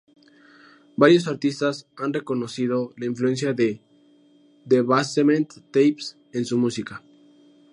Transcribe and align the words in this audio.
Varios 0.97 1.27
artistas 1.27 1.85
han 1.95 2.11
reconocido 2.11 2.91
la 2.97 3.05
influencia 3.05 3.53
de 3.53 3.81
"The 4.67 4.81
Basement 4.81 5.47
Tapes" 5.71 6.17
en 6.33 6.43
su 6.43 6.57
música. 6.57 7.03